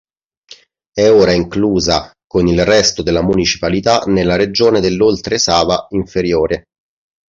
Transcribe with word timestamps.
È 0.91 1.07
ora 1.11 1.31
inclusa 1.31 2.11
con 2.25 2.47
il 2.47 2.65
resto 2.65 3.03
della 3.03 3.21
municipalità 3.21 3.99
nella 4.07 4.35
regione 4.35 4.79
dell'Oltresava 4.79 5.85
inferiore. 5.91 6.65